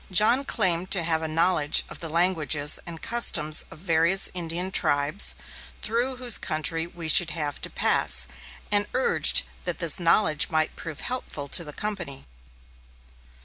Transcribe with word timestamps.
John 0.09 0.45
claimed 0.45 0.89
to 0.89 1.03
have 1.03 1.21
a 1.21 1.27
knowledge 1.27 1.83
of 1.87 1.99
the 1.99 2.09
languages 2.09 2.79
and 2.87 3.03
customs 3.03 3.65
of 3.69 3.77
various 3.77 4.31
Indian 4.33 4.71
tribes 4.71 5.35
through 5.83 6.15
whose 6.15 6.39
country 6.39 6.87
we 6.87 7.07
should 7.07 7.29
have 7.29 7.61
to 7.61 7.69
pass, 7.69 8.27
and 8.71 8.87
urged 8.95 9.43
that 9.65 9.77
this 9.77 9.99
knowledge 9.99 10.49
might 10.49 10.75
prove 10.75 11.01
helpful 11.01 11.47
to 11.49 11.63
the 11.63 11.71
company. 11.71 12.25